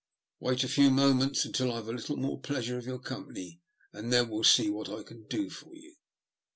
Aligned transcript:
Wait 0.39 0.63
a 0.63 0.67
few 0.67 0.89
moments 0.89 1.45
until 1.45 1.71
I've 1.71 1.85
had 1.85 1.93
a 1.93 1.97
little 1.97 2.17
more 2.17 2.39
pleasure 2.39 2.73
out 2.73 2.79
of 2.79 2.85
your 2.87 2.97
company, 2.97 3.61
and 3.93 4.11
then 4.11 4.29
we'll 4.29 4.43
see 4.43 4.67
what 4.67 4.89
I 4.89 5.03
can 5.03 5.27
do 5.27 5.47
for 5.51 5.75
you." 5.75 5.95